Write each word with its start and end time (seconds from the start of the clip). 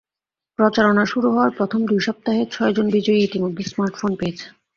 প্রচারণা 0.59 1.03
শুরু 1.05 1.27
হওয়ার 1.31 1.51
প্রথম 1.57 1.79
দুই 1.85 1.99
সপ্তাহে 1.99 2.41
ছয়জন 2.51 2.87
বিজয়ী 2.89 3.19
ইতিমধ্যে 3.23 3.63
স্মার্টফোন 3.63 4.11
পেয়েছেন। 4.15 4.51